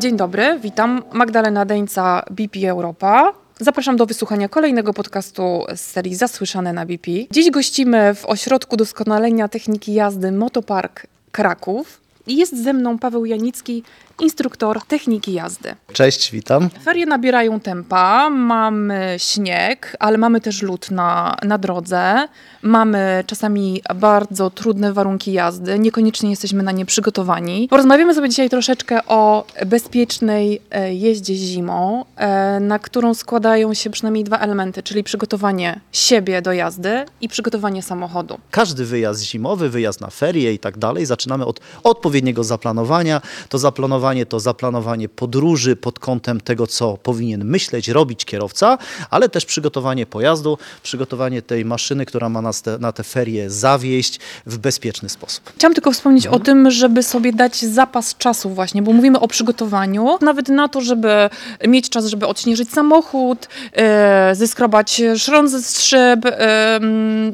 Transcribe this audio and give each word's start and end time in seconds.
Dzień 0.00 0.16
dobry, 0.16 0.58
witam. 0.62 1.02
Magdalena 1.12 1.64
Deńca, 1.64 2.22
BP 2.30 2.70
Europa. 2.70 3.32
Zapraszam 3.58 3.96
do 3.96 4.06
wysłuchania 4.06 4.48
kolejnego 4.48 4.94
podcastu 4.94 5.64
z 5.74 5.80
serii 5.80 6.14
Zasłyszane 6.14 6.72
na 6.72 6.86
BP. 6.86 7.10
Dziś 7.30 7.50
gościmy 7.50 8.14
w 8.14 8.26
Ośrodku 8.26 8.76
Doskonalenia 8.76 9.48
Techniki 9.48 9.94
Jazdy 9.94 10.32
Motopark 10.32 11.06
Kraków. 11.32 12.00
Jest 12.26 12.62
ze 12.62 12.72
mną 12.72 12.98
Paweł 12.98 13.24
Janicki, 13.24 13.82
instruktor 14.20 14.82
techniki 14.88 15.32
jazdy. 15.32 15.74
Cześć, 15.92 16.30
witam. 16.30 16.70
Ferie 16.84 17.06
nabierają 17.06 17.60
tempa, 17.60 18.30
mamy 18.30 19.16
śnieg, 19.18 19.96
ale 20.00 20.18
mamy 20.18 20.40
też 20.40 20.62
lód 20.62 20.90
na, 20.90 21.36
na 21.42 21.58
drodze. 21.58 22.28
Mamy 22.62 23.24
czasami 23.26 23.82
bardzo 23.94 24.50
trudne 24.50 24.92
warunki 24.92 25.32
jazdy, 25.32 25.78
niekoniecznie 25.78 26.30
jesteśmy 26.30 26.62
na 26.62 26.72
nie 26.72 26.86
przygotowani. 26.86 27.68
Porozmawiamy 27.70 28.14
sobie 28.14 28.28
dzisiaj 28.28 28.50
troszeczkę 28.50 29.00
o 29.06 29.46
bezpiecznej 29.66 30.62
e, 30.70 30.94
jeździe 30.94 31.34
zimą, 31.34 32.04
e, 32.16 32.60
na 32.60 32.78
którą 32.78 33.14
składają 33.14 33.74
się 33.74 33.90
przynajmniej 33.90 34.24
dwa 34.24 34.38
elementy, 34.38 34.82
czyli 34.82 35.04
przygotowanie 35.04 35.80
siebie 35.92 36.42
do 36.42 36.52
jazdy 36.52 37.04
i 37.20 37.28
przygotowanie 37.28 37.82
samochodu. 37.82 38.38
Każdy 38.50 38.84
wyjazd 38.84 39.22
zimowy, 39.22 39.70
wyjazd 39.70 40.00
na 40.00 40.10
ferie 40.10 40.52
i 40.52 40.58
tak 40.58 40.78
dalej, 40.78 41.06
zaczynamy 41.06 41.46
od 41.46 41.60
odpowiedniego 41.82 42.44
zaplanowania. 42.44 43.20
To 43.48 43.58
zaplanowanie 43.58 44.09
to 44.26 44.40
zaplanowanie 44.40 45.08
podróży 45.08 45.76
pod 45.76 45.98
kątem 45.98 46.40
tego, 46.40 46.66
co 46.66 46.96
powinien 46.96 47.44
myśleć, 47.44 47.88
robić 47.88 48.24
kierowca, 48.24 48.78
ale 49.10 49.28
też 49.28 49.44
przygotowanie 49.44 50.06
pojazdu, 50.06 50.58
przygotowanie 50.82 51.42
tej 51.42 51.64
maszyny, 51.64 52.06
która 52.06 52.28
ma 52.28 52.42
nas 52.42 52.62
te, 52.62 52.78
na 52.78 52.92
te 52.92 53.02
ferie 53.02 53.50
zawieść 53.50 54.20
w 54.46 54.58
bezpieczny 54.58 55.08
sposób. 55.08 55.52
Chciałam 55.56 55.74
tylko 55.74 55.92
wspomnieć 55.92 56.26
o 56.26 56.38
tym, 56.38 56.70
żeby 56.70 57.02
sobie 57.02 57.32
dać 57.32 57.56
zapas 57.56 58.16
czasu 58.16 58.50
właśnie, 58.50 58.82
bo 58.82 58.92
mówimy 58.92 59.20
o 59.20 59.28
przygotowaniu, 59.28 60.18
nawet 60.20 60.48
na 60.48 60.68
to, 60.68 60.80
żeby 60.80 61.30
mieć 61.68 61.90
czas, 61.90 62.06
żeby 62.06 62.26
odśnieżyć 62.26 62.70
samochód, 62.70 63.48
e, 63.72 64.34
zeskrobać 64.34 65.02
szron 65.16 65.48
ze 65.48 65.80
szyb, 65.80 66.26
e, 66.26 66.80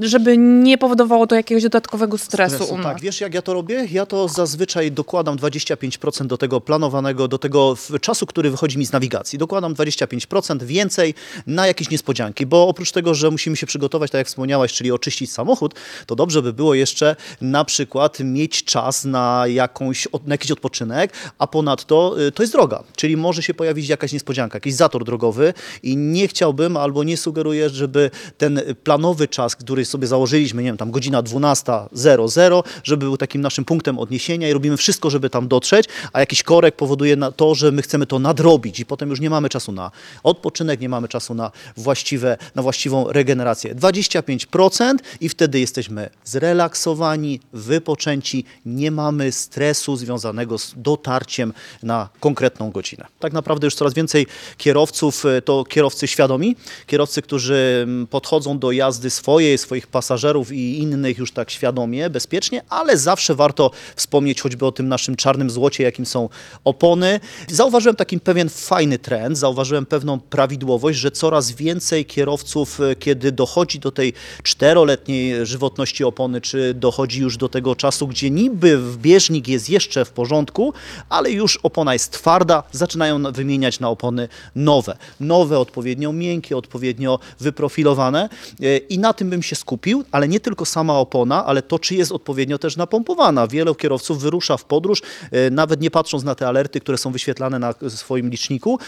żeby 0.00 0.38
nie 0.38 0.78
powodowało 0.78 1.26
to 1.26 1.34
jakiegoś 1.34 1.62
dodatkowego 1.62 2.18
stresu, 2.18 2.56
Stresu, 2.56 2.74
u 2.74 2.76
nas. 2.76 2.86
Tak, 2.86 3.00
wiesz 3.00 3.20
jak 3.20 3.34
ja 3.34 3.42
to 3.42 3.54
robię? 3.54 3.86
Ja 3.90 4.06
to 4.06 4.28
zazwyczaj 4.28 4.92
dokładam 4.92 5.36
25% 5.36 6.26
do 6.26 6.38
tego 6.38 6.60
planowanego, 6.66 7.28
do 7.28 7.38
tego 7.38 7.76
czasu, 8.00 8.26
który 8.26 8.50
wychodzi 8.50 8.78
mi 8.78 8.86
z 8.86 8.92
nawigacji. 8.92 9.38
Dokładam 9.38 9.74
25% 9.74 10.62
więcej 10.62 11.14
na 11.46 11.66
jakieś 11.66 11.90
niespodzianki, 11.90 12.46
bo 12.46 12.68
oprócz 12.68 12.92
tego, 12.92 13.14
że 13.14 13.30
musimy 13.30 13.56
się 13.56 13.66
przygotować, 13.66 14.10
tak 14.10 14.18
jak 14.18 14.26
wspomniałaś, 14.26 14.72
czyli 14.72 14.92
oczyścić 14.92 15.32
samochód, 15.32 15.74
to 16.06 16.16
dobrze 16.16 16.42
by 16.42 16.52
było 16.52 16.74
jeszcze 16.74 17.16
na 17.40 17.64
przykład 17.64 18.20
mieć 18.20 18.64
czas 18.64 19.04
na, 19.04 19.44
jakąś, 19.46 20.08
na 20.26 20.34
jakiś 20.34 20.50
odpoczynek, 20.50 21.12
a 21.38 21.46
ponadto 21.46 22.20
y, 22.20 22.32
to 22.32 22.42
jest 22.42 22.52
droga, 22.52 22.82
czyli 22.96 23.16
może 23.16 23.42
się 23.42 23.54
pojawić 23.54 23.88
jakaś 23.88 24.12
niespodzianka, 24.12 24.56
jakiś 24.56 24.74
zator 24.74 25.04
drogowy 25.04 25.54
i 25.82 25.96
nie 25.96 26.28
chciałbym 26.28 26.76
albo 26.76 27.04
nie 27.04 27.16
sugeruję, 27.16 27.70
żeby 27.70 28.10
ten 28.38 28.60
planowy 28.84 29.28
czas, 29.28 29.56
który 29.56 29.84
sobie 29.84 30.06
założyliśmy, 30.06 30.62
nie 30.62 30.68
wiem, 30.68 30.76
tam 30.76 30.90
godzina 30.90 31.22
12.00, 31.22 32.62
żeby 32.84 33.06
był 33.06 33.16
takim 33.16 33.40
naszym 33.40 33.64
punktem 33.64 33.98
odniesienia 33.98 34.48
i 34.48 34.52
robimy 34.52 34.76
wszystko, 34.76 35.10
żeby 35.10 35.30
tam 35.30 35.48
dotrzeć, 35.48 35.86
a 36.12 36.20
jakiś 36.20 36.42
korek 36.56 36.76
powoduje 36.76 37.16
to, 37.36 37.54
że 37.54 37.72
my 37.72 37.82
chcemy 37.82 38.06
to 38.06 38.18
nadrobić 38.18 38.80
i 38.80 38.86
potem 38.86 39.10
już 39.10 39.20
nie 39.20 39.30
mamy 39.30 39.48
czasu 39.48 39.72
na 39.72 39.90
odpoczynek, 40.22 40.80
nie 40.80 40.88
mamy 40.88 41.08
czasu 41.08 41.34
na, 41.34 41.50
właściwe, 41.76 42.36
na 42.54 42.62
właściwą 42.62 43.12
regenerację. 43.12 43.74
25% 43.74 44.94
i 45.20 45.28
wtedy 45.28 45.60
jesteśmy 45.60 46.10
zrelaksowani, 46.24 47.40
wypoczęci, 47.52 48.44
nie 48.66 48.90
mamy 48.90 49.32
stresu 49.32 49.96
związanego 49.96 50.58
z 50.58 50.74
dotarciem 50.76 51.52
na 51.82 52.08
konkretną 52.20 52.70
godzinę. 52.70 53.06
Tak 53.18 53.32
naprawdę 53.32 53.66
już 53.66 53.74
coraz 53.74 53.94
więcej 53.94 54.26
kierowców 54.56 55.26
e, 55.26 55.42
to 55.42 55.64
kierowcy 55.64 56.08
świadomi, 56.08 56.56
kierowcy, 56.86 57.22
którzy 57.22 57.80
mm, 57.82 58.06
podchodzą 58.06 58.58
do 58.58 58.72
jazdy 58.72 59.10
swojej, 59.10 59.58
swoich 59.58 59.86
pasażerów 59.86 60.52
i 60.52 60.78
innych 60.78 61.18
już 61.18 61.32
tak 61.32 61.50
świadomie, 61.50 62.10
bezpiecznie, 62.10 62.62
ale 62.68 62.96
zawsze 62.96 63.34
warto 63.34 63.70
wspomnieć 63.96 64.40
choćby 64.40 64.66
o 64.66 64.72
tym 64.72 64.88
naszym 64.88 65.16
czarnym 65.16 65.50
złocie, 65.50 65.84
jakim 65.84 66.06
są 66.06 66.28
opony. 66.64 67.20
Zauważyłem 67.48 67.96
taki 67.96 68.20
pewien 68.20 68.48
fajny 68.48 68.98
trend, 68.98 69.38
zauważyłem 69.38 69.86
pewną 69.86 70.20
prawidłowość, 70.20 70.98
że 70.98 71.10
coraz 71.10 71.52
więcej 71.52 72.04
kierowców, 72.04 72.80
e, 72.80 72.96
kiedy 72.96 73.32
dochodzi 73.32 73.78
do 73.78 73.90
tej 73.92 74.12
czteroletniej 74.42 75.46
żywotności 75.46 76.04
opony, 76.04 76.40
czy 76.40 76.74
dochodzi 76.74 77.20
już 77.20 77.36
do 77.36 77.48
tego 77.48 77.76
czasu, 77.76 78.08
gdzie 78.08 78.30
niby 78.30 78.80
bieżnik 78.96 79.48
jest 79.48 79.70
jeszcze 79.70 80.04
w 80.04 80.10
porządku, 80.10 80.72
ale 81.08 81.30
już 81.30 81.56
opona 81.56 81.92
jest 81.92 82.12
twarda, 82.12 82.62
zaczynają 82.72 83.18
na- 83.18 83.30
wymieniać 83.30 83.80
na 83.80 83.88
opony 83.90 84.28
nowe. 84.54 84.96
Nowe, 85.20 85.58
odpowiednio 85.58 86.12
miękkie, 86.12 86.56
odpowiednio 86.56 87.18
wyprofilowane 87.40 88.28
E, 88.62 88.76
i 88.76 88.98
na 88.98 89.12
tym 89.12 89.30
bym 89.30 89.42
się 89.42 89.56
skupił, 89.56 90.04
ale 90.12 90.28
nie 90.28 90.40
tylko 90.40 90.64
sama 90.64 90.98
opona, 90.98 91.46
ale 91.46 91.62
to, 91.62 91.78
czy 91.78 91.94
jest 91.94 92.12
odpowiednio 92.12 92.58
też 92.58 92.76
napompowana. 92.76 93.46
Wielu 93.46 93.74
kierowców 93.74 94.20
wyrusza 94.20 94.56
w 94.56 94.64
podróż, 94.64 95.02
e, 95.32 95.50
nawet 95.50 95.80
nie 95.80 95.90
patrząc 95.90 96.24
na 96.26 96.34
te 96.34 96.48
alerty, 96.48 96.80
które 96.80 96.98
są 96.98 97.12
wyświetlane 97.12 97.58
na 97.58 97.74
swoim 97.88 98.30
liczniku. 98.30 98.78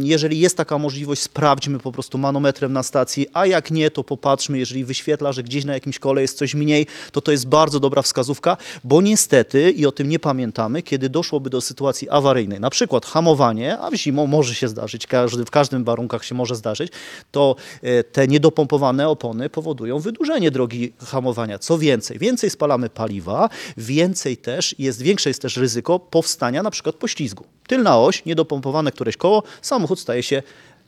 Jeżeli 0.00 0.38
jest 0.38 0.56
taka 0.56 0.78
możliwość, 0.78 1.22
sprawdźmy 1.22 1.78
po 1.78 1.92
prostu 1.92 2.18
manometrem 2.18 2.72
na 2.72 2.82
stacji, 2.82 3.26
a 3.32 3.46
jak 3.46 3.70
nie, 3.70 3.90
to 3.90 4.04
popatrzmy, 4.04 4.58
jeżeli 4.58 4.84
wyświetla, 4.84 5.32
że 5.32 5.42
gdzieś 5.42 5.64
na 5.64 5.74
jakimś 5.74 5.98
kole 5.98 6.22
jest 6.22 6.38
coś 6.38 6.54
mniej, 6.54 6.86
to 7.12 7.20
to 7.20 7.32
jest 7.32 7.48
bardzo 7.48 7.80
dobra 7.80 8.02
wskazówka, 8.02 8.56
bo 8.84 9.00
niestety, 9.00 9.70
i 9.70 9.86
o 9.86 9.92
tym 9.92 10.08
nie 10.08 10.18
pamiętamy, 10.18 10.82
kiedy 10.82 11.08
doszłoby 11.08 11.50
do 11.50 11.60
sytuacji 11.60 12.10
awaryjnej, 12.10 12.60
na 12.60 12.70
przykład 12.70 13.06
hamowanie, 13.06 13.78
a 13.78 13.96
zimą 13.96 14.26
może 14.26 14.54
się 14.54 14.68
zdarzyć, 14.68 15.06
każdy, 15.06 15.44
w 15.44 15.50
każdym 15.50 15.84
warunkach 15.84 16.24
się 16.24 16.34
może 16.34 16.56
zdarzyć, 16.56 16.92
to 17.30 17.56
e, 17.82 18.04
te 18.04 18.28
niedopompowane 18.28 19.08
opony 19.08 19.50
powodują 19.50 19.98
wydłużenie 19.98 20.50
drogi 20.50 20.92
hamowania. 20.98 21.58
Co 21.58 21.78
więcej, 21.78 22.18
więcej 22.18 22.50
spalamy 22.50 22.90
paliwa, 22.90 23.48
więcej 23.76 24.36
też 24.36 24.74
jest, 24.78 25.02
większe 25.02 25.30
jest 25.30 25.42
też 25.42 25.56
ryzyko 25.56 25.98
powstania 25.98 26.45
na 26.62 26.70
przykład 26.70 26.96
poślizgu. 26.96 27.44
Tylna 27.68 27.98
oś, 27.98 28.24
niedopompowane 28.24 28.92
któreś 28.92 29.16
koło, 29.16 29.42
samochód 29.62 30.00
staje 30.00 30.22
się 30.22 30.42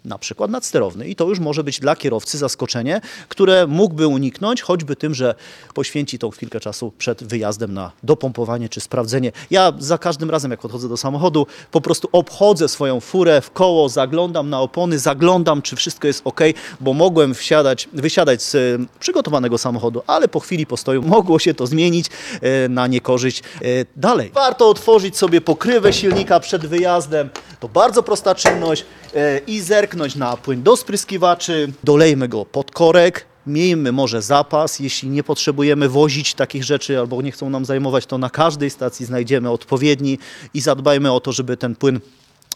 na 0.05 0.19
przykład 0.19 0.51
nadsterowny 0.51 1.09
i 1.09 1.17
to 1.17 1.29
już 1.29 1.39
może 1.39 1.65
być 1.65 1.81
dla 1.81 1.97
kierowcy 1.97 2.39
zaskoczenie, 2.39 3.01
które 3.29 3.67
mógłby 3.67 4.07
uniknąć 4.07 4.63
choćby 4.63 4.97
tym, 4.97 5.15
że 5.15 5.35
poświęci 5.75 6.19
tą 6.19 6.31
chwilkę 6.31 6.61
czasu 6.61 6.93
przed 6.99 7.25
wyjazdem 7.25 7.75
na 7.75 7.93
dopompowanie 8.03 8.69
czy 8.69 8.81
sprawdzenie. 8.81 9.33
Ja 9.51 9.73
za 9.79 9.99
każdym 9.99 10.31
razem 10.31 10.51
jak 10.51 10.61
podchodzę 10.61 10.89
do 10.89 10.97
samochodu 10.97 11.47
po 11.71 11.81
prostu 11.81 12.09
obchodzę 12.13 12.69
swoją 12.69 13.01
furę 13.01 13.41
w 13.41 13.51
koło, 13.51 13.89
zaglądam 13.89 14.51
na 14.51 14.61
opony, 14.61 14.99
zaglądam 14.99 15.63
czy 15.63 15.77
wszystko 15.77 16.07
jest 16.07 16.21
ok, 16.25 16.41
bo 16.81 16.93
mogłem 16.93 17.35
wsiadać, 17.35 17.89
wysiadać 17.93 18.43
z 18.43 18.55
e, 18.55 18.59
przygotowanego 19.01 19.59
samochodu, 19.59 20.03
ale 20.07 20.29
po 20.29 20.41
chwili 20.41 20.67
postoju 20.67 21.03
mogło 21.03 21.39
się 21.39 21.55
to 21.55 21.67
zmienić 21.67 22.07
e, 22.41 22.69
na 22.69 22.87
niekorzyść 22.87 23.41
e, 23.41 23.63
dalej. 23.97 24.31
Warto 24.35 24.69
otworzyć 24.69 25.17
sobie 25.17 25.41
pokrywę 25.41 25.93
silnika 25.93 26.41
przed 26.41 26.67
wyjazdem. 26.67 27.31
To 27.61 27.69
bardzo 27.69 28.03
prosta 28.03 28.35
czynność 28.35 28.85
i 29.47 29.61
zerknąć 29.61 30.17
na 30.17 30.37
płyn 30.37 30.63
do 30.63 30.77
spryskiwaczy. 30.77 31.73
Dolejmy 31.85 32.29
go 32.29 32.45
pod 32.45 32.71
korek. 32.71 33.27
Miejmy 33.47 33.93
może 33.93 34.23
zapas, 34.23 34.79
jeśli 34.79 35.09
nie 35.09 35.23
potrzebujemy 35.23 35.89
wozić 35.89 36.35
takich 36.35 36.65
rzeczy 36.65 36.99
albo 36.99 37.23
nie 37.23 37.33
chcą 37.33 37.51
nam 37.51 37.65
zajmować, 37.65 38.07
to 38.07 38.19
na 38.19 38.31
każdej 38.31 38.71
stacji 38.71 39.07
znajdziemy 39.07 39.51
odpowiedni 39.51 40.19
i 40.55 40.61
zadbajmy 40.61 41.13
o 41.13 41.21
to, 41.21 41.33
żeby 41.33 41.57
ten 41.57 41.77
płyn 41.77 42.01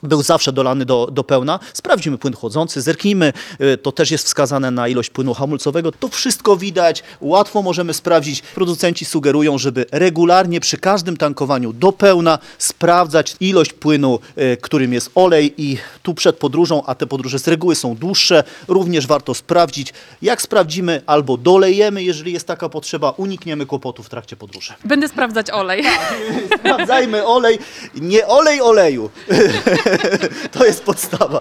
był 0.02 0.22
zawsze 0.22 0.52
dolany 0.52 0.84
do, 0.84 1.08
do 1.12 1.24
pełna. 1.24 1.60
Sprawdzimy 1.72 2.18
płyn 2.18 2.34
chłodzący, 2.34 2.82
zerknijmy, 2.82 3.32
y, 3.60 3.76
to 3.76 3.92
też 3.92 4.10
jest 4.10 4.24
wskazane 4.24 4.70
na 4.70 4.88
ilość 4.88 5.10
płynu 5.10 5.34
hamulcowego. 5.34 5.92
To 5.92 6.08
wszystko 6.08 6.56
widać, 6.56 7.02
łatwo 7.20 7.62
możemy 7.62 7.94
sprawdzić. 7.94 8.42
Producenci 8.42 9.04
sugerują, 9.04 9.58
żeby 9.58 9.86
regularnie 9.92 10.60
przy 10.60 10.78
każdym 10.78 11.16
tankowaniu 11.16 11.72
do 11.72 11.92
pełna 11.92 12.38
sprawdzać 12.58 13.36
ilość 13.40 13.72
płynu, 13.72 14.18
y, 14.38 14.56
którym 14.56 14.92
jest 14.92 15.10
olej 15.14 15.54
i 15.56 15.78
tu 16.02 16.14
przed 16.14 16.36
podróżą, 16.36 16.82
a 16.86 16.94
te 16.94 17.06
podróże 17.06 17.38
z 17.38 17.48
reguły 17.48 17.74
są 17.74 17.94
dłuższe, 17.94 18.44
również 18.68 19.06
warto 19.06 19.34
sprawdzić. 19.34 19.92
Jak 20.22 20.42
sprawdzimy 20.42 21.02
albo 21.06 21.36
dolejemy, 21.36 22.02
jeżeli 22.02 22.32
jest 22.32 22.46
taka 22.46 22.68
potrzeba, 22.68 23.10
unikniemy 23.10 23.66
kłopotów 23.66 24.06
w 24.06 24.08
trakcie 24.08 24.36
podróży. 24.36 24.72
Będę 24.84 25.08
sprawdzać 25.08 25.50
olej. 25.50 25.84
Sprawdzajmy 26.58 27.26
olej, 27.26 27.58
nie 27.94 28.26
olej 28.26 28.60
oleju. 28.60 29.10
to 30.52 30.64
jest 30.66 30.84
podstawa. 30.84 31.40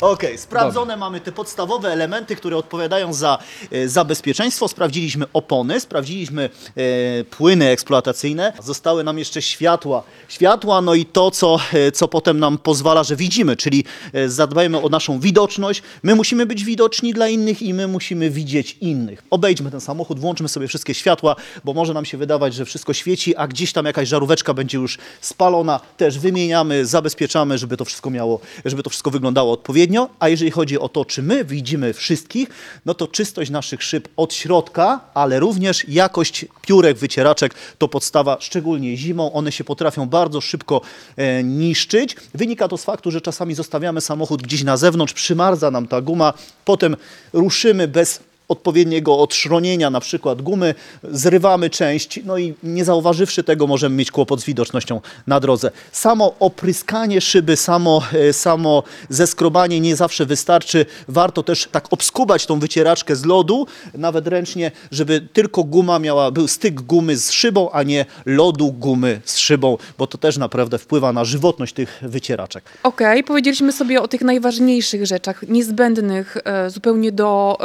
Okej, 0.00 0.38
sprawdzone 0.38 0.96
mamy 0.96 1.20
te 1.20 1.32
podstawowe 1.32 1.92
elementy, 1.92 2.36
które 2.36 2.56
odpowiadają 2.56 3.12
za, 3.12 3.38
e, 3.70 3.88
za 3.88 4.04
bezpieczeństwo. 4.04 4.68
Sprawdziliśmy 4.68 5.24
opony, 5.32 5.80
sprawdziliśmy 5.80 6.50
e, 6.76 7.24
płyny 7.24 7.68
eksploatacyjne. 7.68 8.52
Zostały 8.62 9.04
nam 9.04 9.18
jeszcze 9.18 9.42
światła. 9.42 10.02
Światła, 10.28 10.80
no 10.80 10.94
i 10.94 11.04
to, 11.04 11.30
co, 11.30 11.58
e, 11.72 11.92
co 11.92 12.08
potem 12.08 12.38
nam 12.38 12.58
pozwala, 12.58 13.04
że 13.04 13.16
widzimy, 13.16 13.56
czyli 13.56 13.84
e, 14.12 14.28
zadbajmy 14.28 14.82
o 14.82 14.88
naszą 14.88 15.20
widoczność. 15.20 15.82
My 16.02 16.14
musimy 16.14 16.46
być 16.46 16.64
widoczni 16.64 17.12
dla 17.12 17.28
innych 17.28 17.62
i 17.62 17.74
my 17.74 17.88
musimy 17.88 18.30
widzieć 18.30 18.76
innych. 18.80 19.22
Obejdźmy 19.30 19.70
ten 19.70 19.80
samochód, 19.80 20.20
włączmy 20.20 20.48
sobie 20.48 20.68
wszystkie 20.68 20.94
światła, 20.94 21.36
bo 21.64 21.72
może 21.72 21.94
nam 21.94 22.04
się 22.04 22.18
wydawać, 22.18 22.54
że 22.54 22.64
wszystko 22.64 22.92
świeci, 22.92 23.36
a 23.36 23.48
gdzieś 23.48 23.72
tam 23.72 23.86
jakaś 23.86 24.08
żaróweczka 24.08 24.54
będzie 24.54 24.78
już 24.78 24.98
spalona. 25.20 25.80
Też 25.96 26.18
wymieniamy, 26.18 26.86
zabezpieczamy, 26.86 27.58
żeby 27.58 27.76
to 27.76 27.84
wszystko 27.84 28.10
miało, 28.10 28.40
żeby 28.64 28.82
to 28.82 28.90
wszystko 28.90 29.10
wyglądało 29.10 29.52
odpowiednio. 29.52 29.85
A 30.20 30.28
jeżeli 30.28 30.50
chodzi 30.50 30.78
o 30.78 30.88
to, 30.88 31.04
czy 31.04 31.22
my 31.22 31.44
widzimy 31.44 31.92
wszystkich, 31.92 32.48
no 32.86 32.94
to 32.94 33.08
czystość 33.08 33.50
naszych 33.50 33.82
szyb 33.82 34.08
od 34.16 34.34
środka, 34.34 35.00
ale 35.14 35.40
również 35.40 35.88
jakość 35.88 36.46
piórek, 36.62 36.96
wycieraczek 36.96 37.54
to 37.78 37.88
podstawa, 37.88 38.36
szczególnie 38.40 38.96
zimą. 38.96 39.32
One 39.32 39.52
się 39.52 39.64
potrafią 39.64 40.06
bardzo 40.06 40.40
szybko 40.40 40.80
e, 41.16 41.42
niszczyć. 41.44 42.16
Wynika 42.34 42.68
to 42.68 42.76
z 42.76 42.84
faktu, 42.84 43.10
że 43.10 43.20
czasami 43.20 43.54
zostawiamy 43.54 44.00
samochód 44.00 44.42
gdzieś 44.42 44.64
na 44.64 44.76
zewnątrz, 44.76 45.12
przymarza 45.12 45.70
nam 45.70 45.88
ta 45.88 46.00
guma, 46.00 46.32
potem 46.64 46.96
ruszymy 47.32 47.88
bez 47.88 48.20
odpowiedniego 48.48 49.18
odszronienia, 49.18 49.90
na 49.90 50.00
przykład 50.00 50.42
gumy, 50.42 50.74
zrywamy 51.02 51.70
część, 51.70 52.20
no 52.24 52.38
i 52.38 52.54
nie 52.62 52.84
zauważywszy 52.84 53.44
tego 53.44 53.66
możemy 53.66 53.96
mieć 53.96 54.10
kłopot 54.10 54.40
z 54.40 54.44
widocznością 54.44 55.00
na 55.26 55.40
drodze. 55.40 55.70
Samo 55.92 56.34
opryskanie 56.40 57.20
szyby, 57.20 57.56
samo, 57.56 58.02
e, 58.12 58.32
samo 58.32 58.82
zeskrobanie 59.08 59.80
nie 59.80 59.96
zawsze 59.96 60.26
wystarczy. 60.26 60.86
Warto 61.08 61.42
też 61.42 61.68
tak 61.72 61.92
obskubać 61.92 62.46
tą 62.46 62.58
wycieraczkę 62.58 63.16
z 63.16 63.24
lodu, 63.24 63.66
nawet 63.94 64.26
ręcznie, 64.26 64.70
żeby 64.90 65.28
tylko 65.32 65.64
guma 65.64 65.98
miała, 65.98 66.30
był 66.30 66.48
styk 66.48 66.80
gumy 66.80 67.16
z 67.16 67.30
szybą, 67.30 67.70
a 67.70 67.82
nie 67.82 68.06
lodu 68.26 68.72
gumy 68.72 69.20
z 69.24 69.38
szybą, 69.38 69.78
bo 69.98 70.06
to 70.06 70.18
też 70.18 70.36
naprawdę 70.36 70.78
wpływa 70.78 71.12
na 71.12 71.24
żywotność 71.24 71.74
tych 71.74 71.98
wycieraczek. 72.02 72.64
Okej, 72.82 73.24
powiedzieliśmy 73.24 73.72
sobie 73.72 74.02
o 74.02 74.08
tych 74.08 74.20
najważniejszych 74.20 75.06
rzeczach, 75.06 75.48
niezbędnych 75.48 76.36
e, 76.44 76.70
zupełnie 76.70 77.12
do 77.12 77.58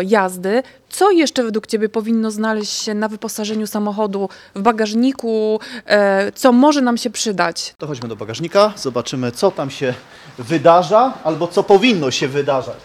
e, 0.00 0.04
jazdy. 0.12 0.62
Co 0.88 1.10
jeszcze 1.10 1.42
według 1.42 1.66
Ciebie 1.66 1.88
powinno 1.88 2.30
znaleźć 2.30 2.72
się 2.72 2.94
na 2.94 3.08
wyposażeniu 3.08 3.66
samochodu 3.66 4.28
w 4.54 4.62
bagażniku, 4.62 5.60
e, 5.86 6.32
co 6.32 6.52
może 6.52 6.80
nam 6.80 6.96
się 6.96 7.10
przydać? 7.10 7.74
To 7.78 7.86
chodźmy 7.86 8.08
do 8.08 8.16
bagażnika, 8.16 8.72
zobaczymy 8.76 9.32
co 9.32 9.50
tam 9.50 9.70
się 9.70 9.94
wydarza 10.38 11.12
albo 11.24 11.48
co 11.48 11.62
powinno 11.62 12.10
się 12.10 12.28
wydarzać. 12.28 12.76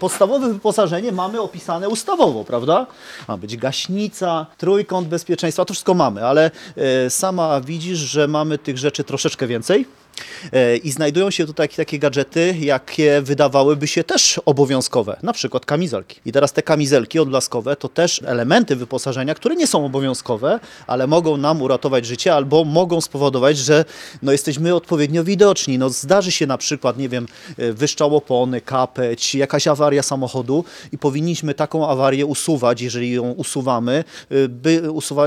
Podstawowe 0.00 0.52
wyposażenie 0.52 1.12
mamy 1.12 1.40
opisane 1.40 1.88
ustawowo, 1.88 2.44
prawda? 2.44 2.86
Ma 3.28 3.36
być 3.36 3.56
gaśnica, 3.56 4.46
trójkąt 4.58 5.08
bezpieczeństwa, 5.08 5.64
to 5.64 5.74
wszystko 5.74 5.94
mamy, 5.94 6.26
ale 6.26 6.50
e, 6.76 7.10
sama 7.10 7.60
widzisz, 7.60 7.98
że 7.98 8.28
mamy 8.28 8.58
tych 8.58 8.78
rzeczy 8.78 9.04
troszeczkę 9.04 9.46
więcej. 9.46 9.86
E, 10.52 10.76
I 10.76 10.90
znajdują 10.90 11.30
się 11.30 11.46
tutaj 11.46 11.68
takie 11.68 11.98
gadżety, 11.98 12.54
jakie 12.60 13.22
wydawałyby 13.22 13.86
się 13.86 14.04
też 14.04 14.40
obowiązkowe, 14.46 15.16
na 15.22 15.32
przykład 15.32 15.66
kamizelki. 15.66 16.20
I 16.26 16.32
teraz 16.32 16.52
te 16.52 16.62
kamizelki 16.62 17.18
odblaskowe 17.18 17.76
to 17.76 17.88
też 17.88 18.22
elementy 18.26 18.76
wyposażenia, 18.76 19.34
które 19.34 19.56
nie 19.56 19.66
są 19.66 19.86
obowiązkowe, 19.86 20.60
ale 20.86 21.06
mogą 21.06 21.36
nam 21.36 21.62
uratować 21.62 22.06
życie 22.06 22.34
albo 22.34 22.64
mogą 22.64 23.00
spowodować, 23.00 23.58
że 23.58 23.84
no, 24.22 24.32
jesteśmy 24.32 24.74
odpowiednio 24.74 25.24
widoczni. 25.24 25.78
No, 25.78 25.90
zdarzy 25.90 26.32
się 26.32 26.46
na 26.46 26.58
przykład, 26.58 26.98
nie 26.98 27.08
wiem, 27.08 27.26
e, 27.58 27.72
wyszczał 27.72 28.16
opony, 28.16 28.60
kapeć, 28.60 29.34
jakaś 29.34 29.66
awaria 29.66 30.02
samochodu 30.02 30.64
i 30.92 30.98
powinniśmy 30.98 31.54
taką 31.54 31.88
awarię 31.88 32.26
usuwać, 32.26 32.80
jeżeli 32.80 33.12
ją 33.12 33.30
usuwamy, 33.30 34.04
e, 34.30 34.48
by 34.48 34.82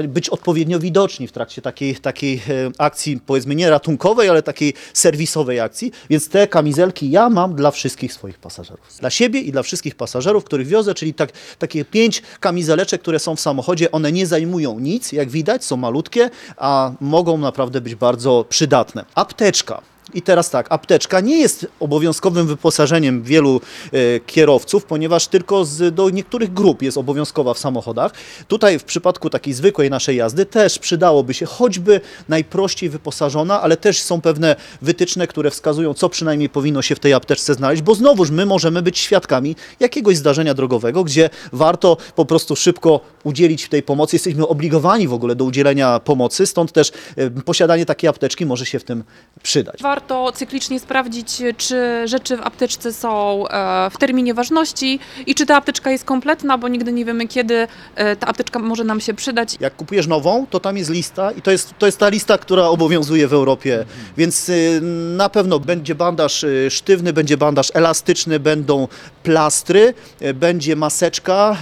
być 0.08 0.30
odpowiednio 0.30 0.80
widoczni 0.80 1.28
w 1.28 1.32
trakcie 1.32 1.62
takiej, 1.62 1.96
takiej 1.96 2.42
akcji, 2.78 3.20
powiedzmy 3.26 3.56
nie 3.56 3.70
ratunkowej, 3.70 4.30
ale 4.30 4.44
takiej 4.44 4.74
serwisowej 4.94 5.60
akcji, 5.60 5.92
więc 6.10 6.30
te 6.30 6.48
kamizelki 6.48 7.12
ja 7.12 7.30
mam 7.30 7.56
dla 7.56 7.72
wszystkich 7.72 8.14
swoich 8.14 8.40
pasażerów. 8.40 8.98
Dla 9.00 9.10
siebie 9.10 9.40
i 9.40 9.52
dla 9.52 9.64
wszystkich 9.64 9.96
pasażerów, 9.96 10.44
których 10.44 10.68
wiozę, 10.68 10.94
czyli 10.94 11.14
tak, 11.14 11.32
takie 11.60 11.86
pięć 11.86 12.24
kamizeleczek, 12.40 13.02
które 13.02 13.20
są 13.20 13.36
w 13.36 13.40
samochodzie, 13.40 13.92
one 13.92 14.12
nie 14.12 14.28
zajmują 14.28 14.80
nic, 14.80 15.12
jak 15.12 15.30
widać, 15.30 15.66
są 15.66 15.78
malutkie, 15.78 16.30
a 16.58 16.92
mogą 17.02 17.38
naprawdę 17.38 17.82
być 17.82 17.96
bardzo 17.96 18.46
przydatne. 18.50 19.06
Apteczka. 19.16 19.82
I 20.14 20.22
teraz 20.22 20.50
tak, 20.50 20.68
apteczka 20.70 21.20
nie 21.20 21.40
jest 21.40 21.68
obowiązkowym 21.80 22.48
wyposażeniem 22.48 23.24
wielu 23.24 23.62
e, 23.92 24.20
kierowców, 24.20 24.86
ponieważ 24.86 25.28
tylko 25.28 25.66
z, 25.66 25.96
do 25.96 26.10
niektórych 26.10 26.54
grup 26.54 26.82
jest 26.82 26.98
obowiązkowa 26.98 27.54
w 27.54 27.60
samochodach. 27.60 28.12
Tutaj 28.48 28.80
w 28.80 28.84
przypadku 28.84 29.30
takiej 29.30 29.54
zwykłej 29.54 29.90
naszej 29.90 30.18
jazdy 30.18 30.46
też 30.46 30.80
przydałoby 30.80 31.34
się 31.34 31.46
choćby 31.46 32.02
najprościej 32.30 32.90
wyposażona, 32.90 33.62
ale 33.62 33.78
też 33.78 34.02
są 34.02 34.22
pewne 34.22 34.56
wytyczne, 34.82 35.28
które 35.28 35.52
wskazują, 35.52 35.94
co 35.94 36.10
przynajmniej 36.10 36.50
powinno 36.50 36.82
się 36.82 36.96
w 36.96 37.00
tej 37.00 37.14
apteczce 37.14 37.54
znaleźć, 37.54 37.82
bo 37.82 37.96
znowuż 37.96 38.30
my 38.30 38.46
możemy 38.46 38.82
być 38.82 39.00
świadkami 39.00 39.56
jakiegoś 39.80 40.18
zdarzenia 40.18 40.54
drogowego, 40.54 41.04
gdzie 41.04 41.30
warto 41.54 41.98
po 42.16 42.26
prostu 42.26 42.56
szybko 42.56 43.00
udzielić 43.24 43.70
tej 43.70 43.84
pomocy. 43.84 44.16
Jesteśmy 44.16 44.48
obligowani 44.48 45.08
w 45.08 45.14
ogóle 45.14 45.36
do 45.36 45.46
udzielenia 45.46 46.00
pomocy, 46.00 46.46
stąd 46.46 46.72
też 46.72 46.92
e, 47.18 47.30
posiadanie 47.30 47.86
takiej 47.86 48.10
apteczki 48.10 48.46
może 48.46 48.66
się 48.66 48.80
w 48.80 48.84
tym 48.84 49.04
przydać. 49.44 49.82
Warto 49.82 50.01
cyklicznie 50.34 50.80
sprawdzić, 50.80 51.42
czy 51.58 52.08
rzeczy 52.08 52.38
w 52.38 52.42
apteczce 52.42 52.94
są 52.94 53.48
e, 53.48 53.90
w 53.90 53.98
terminie 53.98 54.34
ważności 54.34 55.00
i 55.26 55.36
czy 55.36 55.46
ta 55.46 55.56
apteczka 55.56 55.92
jest 55.92 56.06
kompletna, 56.06 56.58
bo 56.58 56.68
nigdy 56.68 56.94
nie 56.94 57.06
wiemy, 57.06 57.28
kiedy 57.28 57.68
e, 57.96 58.16
ta 58.16 58.28
apteczka 58.28 58.60
może 58.60 58.84
nam 58.84 59.02
się 59.02 59.14
przydać. 59.14 59.56
Jak 59.60 59.76
kupujesz 59.76 60.08
nową, 60.08 60.46
to 60.50 60.60
tam 60.60 60.78
jest 60.78 60.90
lista 60.90 61.32
i 61.32 61.42
to 61.42 61.52
jest, 61.52 61.74
to 61.80 61.86
jest 61.86 61.98
ta 61.98 62.10
lista, 62.10 62.38
która 62.38 62.66
obowiązuje 62.68 63.28
w 63.28 63.34
Europie, 63.34 63.86
więc 64.18 64.50
y, 64.50 64.80
na 65.18 65.30
pewno 65.30 65.60
będzie 65.60 65.96
bandaż 65.96 66.44
y, 66.44 66.68
sztywny, 66.70 67.14
będzie 67.14 67.38
bandaż 67.38 67.72
elastyczny, 67.74 68.40
będą 68.40 68.88
plastry, 69.24 69.94
y, 70.22 70.34
będzie 70.34 70.76
maseczka, 70.76 71.58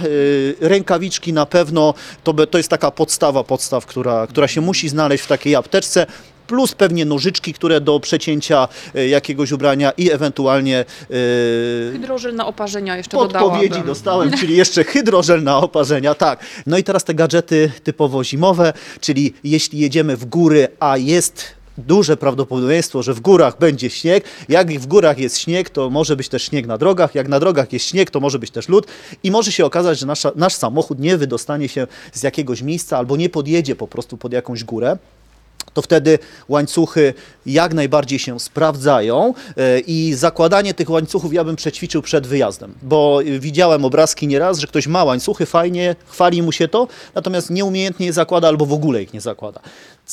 rękawiczki 0.60 1.32
na 1.32 1.46
pewno, 1.46 1.94
to, 2.24 2.46
to 2.46 2.58
jest 2.58 2.70
taka 2.70 2.90
podstawa 2.90 3.44
podstaw, 3.44 3.86
która, 3.86 4.26
która 4.26 4.48
się 4.48 4.60
musi 4.60 4.88
znaleźć 4.88 5.24
w 5.24 5.26
takiej 5.26 5.54
apteczce. 5.54 6.06
Plus 6.50 6.74
pewnie 6.74 7.04
nożyczki, 7.04 7.52
które 7.52 7.80
do 7.80 8.00
przecięcia 8.00 8.68
y, 8.96 9.08
jakiegoś 9.08 9.52
ubrania 9.52 9.90
i 9.90 10.10
ewentualnie 10.10 10.84
y, 11.10 11.92
Hydrożel 11.92 12.34
na 12.34 12.46
oparzenia 12.46 12.96
jeszcze 12.96 13.16
Podpowiedzi 13.16 13.68
dodałabym. 13.68 13.86
dostałem, 13.86 14.30
czyli 14.40 14.56
jeszcze 14.56 14.84
hydrożel 14.84 15.42
na 15.42 15.56
oparzenia, 15.56 16.14
tak. 16.14 16.44
No 16.66 16.78
i 16.78 16.84
teraz 16.84 17.04
te 17.04 17.14
gadżety 17.14 17.72
typowo 17.82 18.24
zimowe, 18.24 18.72
czyli 19.00 19.34
jeśli 19.44 19.78
jedziemy 19.78 20.16
w 20.16 20.24
góry, 20.24 20.68
a 20.80 20.96
jest 20.96 21.44
duże 21.78 22.16
prawdopodobieństwo, 22.16 23.02
że 23.02 23.14
w 23.14 23.20
górach 23.20 23.58
będzie 23.58 23.90
śnieg. 23.90 24.24
Jak 24.48 24.72
w 24.72 24.86
górach 24.86 25.18
jest 25.18 25.38
śnieg, 25.38 25.70
to 25.70 25.90
może 25.90 26.16
być 26.16 26.28
też 26.28 26.42
śnieg 26.42 26.66
na 26.66 26.78
drogach. 26.78 27.14
Jak 27.14 27.28
na 27.28 27.40
drogach 27.40 27.72
jest 27.72 27.86
śnieg, 27.86 28.10
to 28.10 28.20
może 28.20 28.38
być 28.38 28.50
też 28.50 28.68
lód. 28.68 28.86
I 29.22 29.30
może 29.30 29.52
się 29.52 29.64
okazać, 29.64 29.98
że 29.98 30.06
nasza, 30.06 30.32
nasz 30.36 30.54
samochód 30.54 30.98
nie 30.98 31.16
wydostanie 31.16 31.68
się 31.68 31.86
z 32.12 32.22
jakiegoś 32.22 32.62
miejsca 32.62 32.98
albo 32.98 33.16
nie 33.16 33.28
podjedzie 33.28 33.76
po 33.76 33.88
prostu 33.88 34.16
pod 34.16 34.32
jakąś 34.32 34.64
górę 34.64 34.98
to 35.74 35.82
wtedy 35.82 36.18
łańcuchy 36.48 37.14
jak 37.46 37.74
najbardziej 37.74 38.18
się 38.18 38.40
sprawdzają 38.40 39.34
e, 39.56 39.80
i 39.80 40.14
zakładanie 40.14 40.74
tych 40.74 40.90
łańcuchów 40.90 41.32
ja 41.32 41.44
bym 41.44 41.56
przećwiczył 41.56 42.02
przed 42.02 42.26
wyjazdem, 42.26 42.74
bo 42.82 43.20
widziałem 43.38 43.84
obrazki 43.84 44.26
nieraz, 44.26 44.58
że 44.58 44.66
ktoś 44.66 44.86
ma 44.86 45.04
łańcuchy, 45.04 45.46
fajnie, 45.46 45.96
chwali 46.06 46.42
mu 46.42 46.52
się 46.52 46.68
to, 46.68 46.88
natomiast 47.14 47.50
nieumiejętnie 47.50 48.06
je 48.06 48.12
zakłada 48.12 48.48
albo 48.48 48.66
w 48.66 48.72
ogóle 48.72 49.02
ich 49.02 49.12
nie 49.12 49.20
zakłada. 49.20 49.60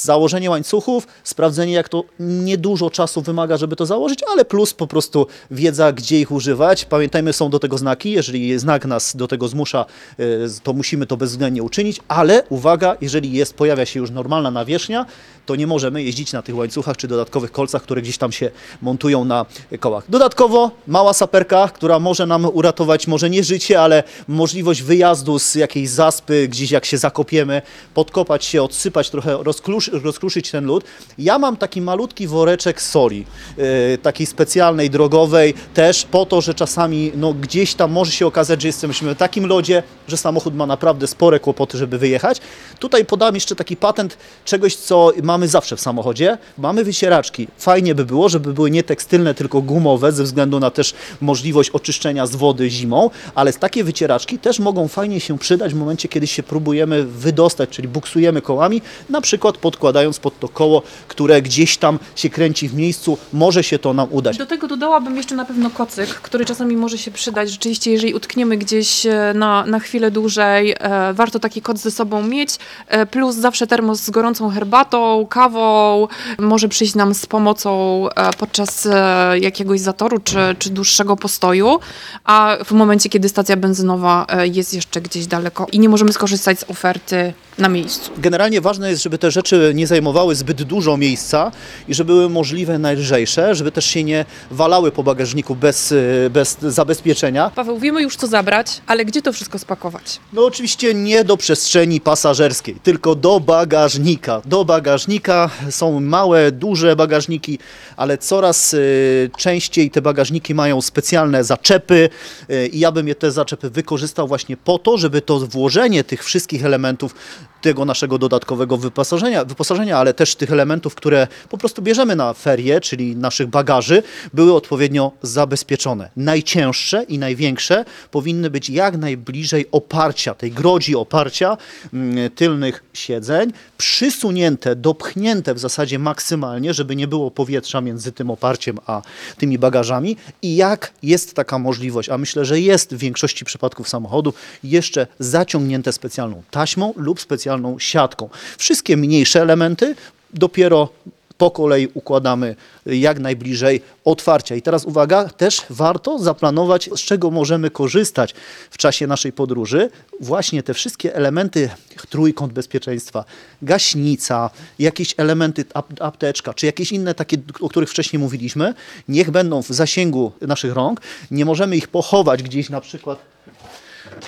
Założenie 0.02 0.50
łańcuchów, 0.50 1.08
sprawdzenie 1.24 1.74
jak 1.74 1.90
to 1.90 2.04
niedużo 2.20 2.90
czasu 2.90 3.22
wymaga, 3.22 3.58
żeby 3.58 3.76
to 3.76 3.86
założyć, 3.86 4.20
ale 4.32 4.46
plus 4.46 4.74
po 4.74 4.88
prostu 4.88 5.28
wiedza, 5.52 5.92
gdzie 5.92 6.20
ich 6.20 6.32
używać. 6.32 6.86
Pamiętajmy, 6.86 7.34
są 7.34 7.50
do 7.50 7.60
tego 7.60 7.78
znaki, 7.78 8.12
jeżeli 8.12 8.60
znak 8.60 8.86
nas 8.86 9.16
do 9.16 9.28
tego 9.28 9.48
zmusza, 9.48 9.86
e, 10.20 10.24
to 10.64 10.74
musimy 10.74 11.06
to 11.06 11.18
bezwzględnie 11.18 11.64
uczynić, 11.64 12.00
ale 12.08 12.44
uwaga, 12.50 12.98
jeżeli 13.02 13.32
jest, 13.32 13.54
pojawia 13.54 13.86
się 13.86 14.00
już 14.00 14.12
normalna 14.12 14.52
nawierzchnia, 14.52 15.06
to 15.48 15.56
nie 15.56 15.68
możemy 15.68 16.04
jeździć 16.04 16.34
na 16.34 16.42
tych 16.42 16.56
łańcuchach 16.56 16.98
czy 16.98 17.08
dodatkowych 17.08 17.52
kolcach, 17.52 17.84
które 17.84 18.02
gdzieś 18.02 18.18
tam 18.18 18.32
się 18.32 18.52
montują 18.82 19.26
na 19.26 19.46
kołach. 19.80 20.04
Dodatkowo 20.10 20.72
mała 20.88 21.14
saperka, 21.14 21.68
która 21.74 22.00
może 22.00 22.26
nam 22.26 22.46
uratować 22.46 23.08
może 23.08 23.30
nie 23.30 23.44
życie, 23.44 23.82
ale 23.82 24.04
możliwość 24.28 24.82
wyjazdu 24.82 25.40
z 25.40 25.56
jakiejś 25.56 25.90
zaspy, 25.90 26.48
gdzieś 26.48 26.72
jak 26.72 26.86
się 26.86 26.98
zakopiemy, 26.98 27.62
podkopać 27.94 28.46
się, 28.46 28.64
odsypać 28.64 29.10
trochę, 29.10 29.38
rozkruszy, 29.44 29.87
rozkruszyć 29.88 30.52
ten 30.52 30.66
lód. 30.66 30.84
Ja 31.18 31.40
mam 31.40 31.58
taki 31.58 31.82
malutki 31.82 32.28
woreczek 32.28 32.82
soli, 32.82 33.26
yy, 33.58 33.98
takiej 34.02 34.28
specjalnej, 34.28 34.90
drogowej, 34.90 35.54
też 35.74 36.06
po 36.06 36.26
to, 36.26 36.42
że 36.42 36.54
czasami 36.54 37.12
no, 37.16 37.34
gdzieś 37.34 37.76
tam 37.76 37.92
może 37.92 38.12
się 38.12 38.28
okazać, 38.28 38.62
że 38.62 38.68
jesteśmy 38.68 39.16
w 39.16 39.18
takim 39.18 39.46
lodzie, 39.46 39.84
że 40.08 40.18
samochód 40.18 40.56
ma 40.56 40.66
naprawdę 40.66 41.08
spore 41.08 41.40
kłopoty, 41.40 41.78
żeby 41.78 41.98
wyjechać. 41.98 42.42
Tutaj 42.80 43.06
podam 43.06 43.36
jeszcze 43.36 43.56
taki 43.56 43.76
patent 43.76 44.18
czegoś, 44.46 44.76
co 44.76 45.12
mamy 45.24 45.48
zawsze 45.48 45.76
w 45.76 45.82
samochodzie. 45.82 46.38
Mamy 46.58 46.84
wycieraczki. 46.84 47.48
Fajnie 47.58 47.96
by 47.96 48.06
było, 48.06 48.30
żeby 48.30 48.54
były 48.54 48.72
nie 48.72 48.84
tekstylne, 48.84 49.34
tylko 49.34 49.62
gumowe, 49.62 50.12
ze 50.12 50.24
względu 50.24 50.60
na 50.60 50.72
też 50.72 50.94
możliwość 51.22 51.70
oczyszczenia 51.70 52.28
z 52.28 52.36
wody 52.36 52.70
zimą, 52.70 53.10
ale 53.36 53.54
takie 53.54 53.84
wycieraczki 53.84 54.40
też 54.40 54.60
mogą 54.60 54.88
fajnie 54.88 55.20
się 55.20 55.38
przydać 55.38 55.74
w 55.74 55.78
momencie, 55.78 56.08
kiedy 56.08 56.28
się 56.28 56.44
próbujemy 56.44 57.04
wydostać, 57.04 57.70
czyli 57.70 57.88
buksujemy 57.88 58.42
kołami, 58.42 58.82
na 59.10 59.22
przykład 59.22 59.58
podkładając 59.78 60.20
pod 60.20 60.40
to 60.40 60.48
koło, 60.50 60.82
które 61.08 61.42
gdzieś 61.42 61.78
tam 61.78 62.00
się 62.16 62.30
kręci 62.30 62.70
w 62.70 62.74
miejscu, 62.74 63.18
może 63.34 63.64
się 63.64 63.80
to 63.80 63.94
nam 63.94 64.08
udać. 64.12 64.38
Do 64.38 64.46
tego 64.46 64.68
dodałabym 64.68 65.18
jeszcze 65.18 65.36
na 65.36 65.46
pewno 65.46 65.70
kocyk, 65.70 66.10
który 66.10 66.46
czasami 66.46 66.78
może 66.78 66.98
się 66.98 67.12
przydać. 67.12 67.52
Rzeczywiście, 67.52 67.92
jeżeli 67.92 68.14
utkniemy 68.14 68.58
gdzieś 68.58 69.06
e, 69.06 69.34
na, 69.36 69.66
na 69.66 69.80
chwilę 69.80 70.12
dłużej, 70.12 70.76
e, 70.80 71.14
warto 71.14 71.40
taki 71.40 71.62
koc 71.62 71.78
ze 71.78 71.92
sobą 71.92 72.24
mieć. 72.24 72.50
E, 72.88 73.06
plus 73.06 73.36
zawsze 73.36 73.68
termos 73.68 74.02
z 74.02 74.10
gorącą 74.10 74.50
herbatą, 74.50 75.28
kawą. 75.30 76.08
Może 76.40 76.68
przyjść 76.68 76.96
nam 76.96 77.14
z 77.14 77.26
pomocą 77.26 77.70
e, 78.10 78.34
podczas 78.34 78.86
e, 78.86 79.40
jakiegoś 79.40 79.80
zatoru 79.80 80.20
czy, 80.20 80.56
czy 80.60 80.70
dłuższego 80.70 81.16
postoju. 81.16 81.80
A 82.24 82.58
w 82.66 82.72
momencie, 82.72 83.10
kiedy 83.10 83.30
stacja 83.30 83.58
benzynowa 83.58 84.26
e, 84.30 84.48
jest 84.48 84.74
jeszcze 84.74 85.02
gdzieś 85.02 85.28
daleko 85.28 85.68
i 85.72 85.80
nie 85.80 85.90
możemy 85.90 86.14
skorzystać 86.14 86.60
z 86.60 86.70
oferty 86.70 87.34
na 87.58 87.70
miejscu. 87.70 88.12
Generalnie 88.18 88.62
ważne 88.62 88.90
jest, 88.90 89.04
żeby 89.04 89.18
te 89.18 89.32
rzeczy 89.32 89.67
nie 89.74 89.88
zajmowały 89.88 90.36
zbyt 90.36 90.64
dużo 90.64 90.98
miejsca 90.98 91.52
i 91.88 91.94
żeby 91.94 92.14
były 92.14 92.30
możliwe 92.30 92.80
najlżejsze, 92.80 93.56
żeby 93.56 93.72
też 93.72 93.86
się 93.86 94.04
nie 94.04 94.26
walały 94.52 94.92
po 94.92 95.04
bagażniku 95.04 95.56
bez, 95.56 95.92
y, 95.92 96.30
bez 96.34 96.58
zabezpieczenia. 96.62 97.52
Paweł, 97.56 97.80
wiemy 97.80 98.02
już 98.02 98.16
co 98.16 98.28
zabrać, 98.28 98.82
ale 98.88 99.06
gdzie 99.06 99.22
to 99.22 99.34
wszystko 99.34 99.60
spakować? 99.60 100.20
No 100.34 100.46
oczywiście 100.46 100.94
nie 100.94 101.24
do 101.24 101.38
przestrzeni 101.38 102.02
pasażerskiej, 102.02 102.76
tylko 102.84 103.16
do 103.16 103.40
bagażnika. 103.40 104.42
Do 104.46 104.66
bagażnika 104.66 105.50
są 105.70 106.00
małe, 106.00 106.52
duże 106.52 106.96
bagażniki, 106.96 107.60
ale 107.98 108.18
coraz 108.18 108.74
y, 108.74 109.30
częściej 109.38 109.92
te 109.92 110.02
bagażniki 110.02 110.54
mają 110.54 110.82
specjalne 110.82 111.44
zaczepy 111.44 112.10
y, 112.50 112.68
i 112.68 112.80
ja 112.80 112.92
bym 112.92 113.08
je 113.08 113.16
te 113.16 113.32
zaczepy 113.32 113.70
wykorzystał 113.70 114.28
właśnie 114.28 114.58
po 114.58 114.80
to, 114.80 114.98
żeby 114.98 115.22
to 115.22 115.40
włożenie 115.40 116.04
tych 116.04 116.24
wszystkich 116.24 116.66
elementów 116.66 117.16
tego 117.62 117.86
naszego 117.86 118.18
dodatkowego 118.18 118.78
wyposażenia, 118.78 119.46
wyposażenia, 119.48 119.98
ale 119.98 120.14
też 120.14 120.36
tych 120.36 120.52
elementów, 120.52 120.96
które 120.96 121.28
po 121.50 121.58
prostu 121.58 121.82
bierzemy 121.82 122.16
na 122.16 122.34
ferie, 122.34 122.82
czyli 122.82 123.16
naszych 123.16 123.48
bagaży, 123.48 124.04
były 124.34 124.54
odpowiednio 124.54 125.12
zabezpieczone. 125.22 126.10
Najcięższe 126.18 127.04
i 127.04 127.20
największe 127.20 127.86
powinny 128.12 128.50
być 128.50 128.70
jak 128.70 128.98
najbliżej 128.98 129.66
oparcia, 129.72 130.36
tej 130.36 130.52
grodzi 130.52 130.96
oparcia 130.96 131.58
mm, 131.94 132.30
tylnych 132.30 132.84
siedzeń, 132.94 133.54
przysunięte, 133.78 134.76
dopchnięte 134.76 135.54
w 135.54 135.60
zasadzie 135.60 136.00
maksymalnie, 136.00 136.74
żeby 136.74 136.96
nie 136.96 137.08
było 137.08 137.32
powietrza 137.32 137.82
między 137.82 138.12
tym 138.12 138.30
oparciem 138.30 138.78
a 138.86 139.02
tymi 139.38 139.60
bagażami 139.60 140.18
i 140.42 140.56
jak 140.56 140.92
jest 141.04 141.34
taka 141.34 141.60
możliwość, 141.60 142.10
a 142.10 142.18
myślę, 142.18 142.46
że 142.46 142.60
jest 142.60 142.96
w 142.96 142.98
większości 142.98 143.46
przypadków 143.46 143.90
samochodu, 143.90 144.34
jeszcze 144.64 145.08
zaciągnięte 145.20 145.94
specjalną 145.94 146.44
taśmą 146.52 146.94
lub 146.96 147.22
specjalną 147.22 147.80
siatką. 147.80 148.30
Wszystkie 148.58 148.98
mniejsze 148.98 149.37
elementy 149.42 149.96
dopiero 150.34 150.90
po 151.38 151.52
kolei 151.52 151.88
układamy 151.94 152.56
jak 152.86 153.20
najbliżej 153.20 153.82
otwarcia. 154.06 154.56
I 154.56 154.62
teraz 154.62 154.86
uwaga, 154.86 155.30
też 155.30 155.62
warto 155.70 156.20
zaplanować, 156.20 156.90
z 156.96 157.00
czego 157.00 157.32
możemy 157.32 157.70
korzystać 157.70 158.36
w 158.72 158.78
czasie 158.78 159.08
naszej 159.08 159.32
podróży. 159.34 159.90
Właśnie 160.20 160.64
te 160.64 160.74
wszystkie 160.74 161.16
elementy, 161.16 161.70
trójkąt 162.10 162.54
bezpieczeństwa, 162.54 163.26
gaśnica, 163.62 164.50
jakieś 164.80 165.14
elementy, 165.18 165.66
ap- 165.74 166.02
apteczka, 166.02 166.54
czy 166.54 166.66
jakieś 166.66 166.92
inne 166.92 167.16
takie, 167.16 167.38
o 167.62 167.70
których 167.70 167.90
wcześniej 167.90 168.20
mówiliśmy, 168.20 168.74
niech 169.08 169.32
będą 169.32 169.64
w 169.64 169.68
zasięgu 169.68 170.32
naszych 170.42 170.74
rąk. 170.74 171.02
Nie 171.32 171.46
możemy 171.46 171.78
ich 171.78 171.88
pochować 171.88 172.44
gdzieś 172.44 172.70
na 172.70 172.82
przykład 172.82 173.37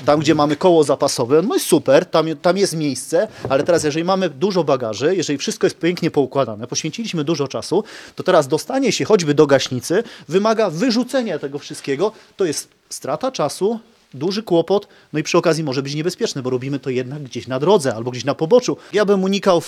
tam, 0.05 0.19
gdzie 0.19 0.35
mamy 0.35 0.55
koło 0.55 0.83
zapasowe, 0.83 1.41
no 1.41 1.55
i 1.55 1.59
super, 1.59 2.05
tam, 2.05 2.25
tam 2.41 2.57
jest 2.57 2.75
miejsce, 2.75 3.27
ale 3.49 3.63
teraz 3.63 3.83
jeżeli 3.83 4.03
mamy 4.05 4.29
dużo 4.29 4.63
bagaży, 4.63 5.15
jeżeli 5.15 5.39
wszystko 5.39 5.67
jest 5.67 5.79
pięknie 5.79 6.11
poukładane, 6.11 6.67
poświęciliśmy 6.67 7.23
dużo 7.23 7.47
czasu, 7.47 7.83
to 8.15 8.23
teraz 8.23 8.47
dostanie 8.47 8.91
się 8.91 9.05
choćby 9.05 9.33
do 9.33 9.47
gaśnicy 9.47 10.03
wymaga 10.27 10.69
wyrzucenia 10.69 11.39
tego 11.39 11.59
wszystkiego, 11.59 12.11
to 12.37 12.45
jest 12.45 12.67
strata 12.89 13.31
czasu, 13.31 13.79
duży 14.13 14.43
kłopot, 14.43 14.87
no 15.13 15.19
i 15.19 15.23
przy 15.23 15.37
okazji 15.37 15.63
może 15.63 15.83
być 15.83 15.95
niebezpieczny, 15.95 16.41
bo 16.41 16.49
robimy 16.49 16.79
to 16.79 16.89
jednak 16.89 17.23
gdzieś 17.23 17.47
na 17.47 17.59
drodze 17.59 17.95
albo 17.95 18.11
gdzieś 18.11 18.25
na 18.25 18.35
poboczu. 18.35 18.77
Ja 18.93 19.05
bym 19.05 19.23
unikał 19.23 19.61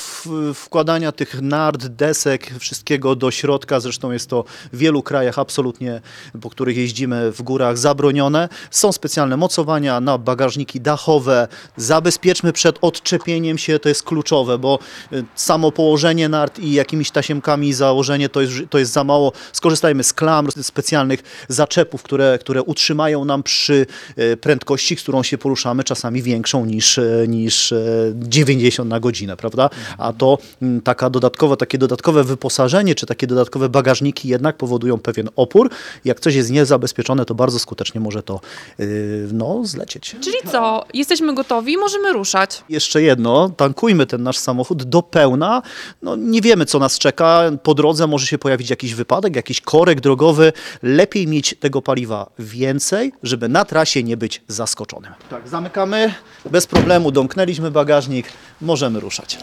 wkładania 0.53 1.11
tych 1.11 1.41
nart, 1.41 1.87
desek, 1.87 2.51
wszystkiego 2.59 3.15
do 3.15 3.31
środka, 3.31 3.79
zresztą 3.79 4.11
jest 4.11 4.29
to 4.29 4.43
w 4.73 4.77
wielu 4.77 5.03
krajach 5.03 5.39
absolutnie, 5.39 6.01
po 6.41 6.49
których 6.49 6.77
jeździmy 6.77 7.31
w 7.31 7.41
górach, 7.41 7.77
zabronione. 7.77 8.49
Są 8.71 8.91
specjalne 8.91 9.37
mocowania 9.37 9.99
na 9.99 10.17
bagażniki 10.17 10.81
dachowe, 10.81 11.47
zabezpieczmy 11.77 12.53
przed 12.53 12.77
odczepieniem 12.81 13.57
się, 13.57 13.79
to 13.79 13.89
jest 13.89 14.03
kluczowe, 14.03 14.57
bo 14.57 14.79
y, 15.13 15.23
samo 15.35 15.71
położenie 15.71 16.29
nart 16.29 16.59
i 16.59 16.73
jakimiś 16.73 17.11
tasiemkami 17.11 17.73
założenie 17.73 18.29
to 18.29 18.41
jest, 18.41 18.53
to 18.69 18.77
jest 18.77 18.91
za 18.91 19.03
mało. 19.03 19.31
Skorzystajmy 19.53 20.03
z 20.03 20.13
klam, 20.13 20.51
z 20.51 20.65
specjalnych 20.65 21.23
zaczepów, 21.47 22.03
które, 22.03 22.37
które 22.41 22.63
utrzymają 22.63 23.25
nam 23.25 23.43
przy 23.43 23.85
y, 24.17 24.30
prędkości, 24.37 24.95
z 24.95 25.01
którą 25.01 25.23
się 25.23 25.37
poruszamy, 25.37 25.83
czasami 25.83 26.21
większą 26.21 26.65
niż, 26.65 26.97
e, 26.97 27.25
niż 27.27 27.71
e, 27.71 27.77
90 28.15 28.89
na 28.89 28.99
godzinę, 28.99 29.37
prawda? 29.37 29.69
A 29.97 30.13
to 30.13 30.37
mm, 30.61 30.81
taka 30.81 31.09
dodatkowa, 31.09 31.55
takie 31.55 31.77
dodatkowe 31.77 32.23
wyposażenie, 32.23 32.95
czy 32.95 33.05
takie 33.05 33.27
dodatkowe 33.27 33.69
bagażniki 33.69 34.27
jednak 34.27 34.57
powodują 34.57 34.97
pewien 34.99 35.29
opór. 35.35 35.69
Jak 36.05 36.19
coś 36.19 36.35
jest 36.35 36.51
niezabezpieczone, 36.51 37.25
to 37.25 37.35
bardzo 37.35 37.59
skutecznie 37.59 38.01
może 38.01 38.23
to 38.23 38.39
yy, 38.77 39.27
no, 39.33 39.61
zlecieć. 39.63 40.15
Czyli 40.21 40.37
co? 40.51 40.85
Jesteśmy 40.93 41.35
gotowi, 41.35 41.77
możemy 41.77 42.13
ruszać. 42.13 42.63
Jeszcze 42.69 43.01
jedno, 43.01 43.49
tankujmy 43.49 44.05
ten 44.05 44.23
nasz 44.23 44.37
samochód 44.37 44.83
do 44.83 45.01
pełna. 45.01 45.61
No, 46.01 46.15
nie 46.15 46.41
wiemy, 46.41 46.65
co 46.65 46.79
nas 46.79 46.99
czeka. 46.99 47.41
Po 47.63 47.73
drodze 47.73 48.07
może 48.07 48.27
się 48.27 48.37
pojawić 48.37 48.69
jakiś 48.69 48.93
wypadek, 48.93 49.35
jakiś 49.35 49.61
korek 49.61 50.01
drogowy. 50.01 50.53
Lepiej 50.83 51.27
mieć 51.27 51.55
tego 51.59 51.81
paliwa 51.81 52.29
więcej, 52.39 53.13
żeby 53.23 53.49
na 53.49 53.65
trasie 53.65 54.03
nie 54.03 54.17
być 54.21 54.41
zaskoczonym. 54.47 55.13
Tak, 55.29 55.47
zamykamy. 55.47 56.13
Bez 56.45 56.67
problemu 56.67 57.11
domknęliśmy 57.11 57.71
bagażnik. 57.71 58.27
Możemy 58.61 58.99
ruszać. 58.99 59.37